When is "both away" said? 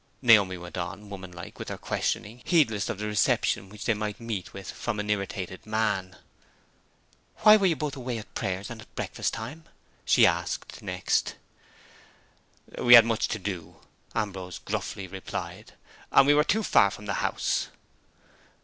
7.75-8.17